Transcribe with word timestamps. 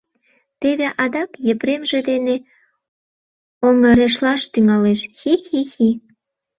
—Теве 0.61 0.87
адак 1.03 1.31
Епремже 1.51 1.99
дене 2.09 2.35
оҥырешлаш 3.67 4.41
тӱҥалеш, 4.51 4.99
хи-хи-хи! 5.19 5.89